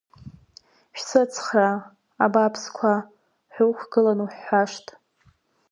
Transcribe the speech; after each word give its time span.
Шәсыцхраа, 0.97 1.75
абааԥсқәа, 2.23 2.93
ҳәа 3.53 3.63
уқәгылан 3.69 4.19
уҳәҳәашт. 4.23 4.87